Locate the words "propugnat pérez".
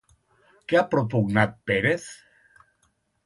0.93-2.07